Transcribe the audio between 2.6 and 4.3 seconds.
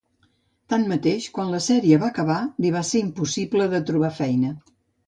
li va ser impossible de trobar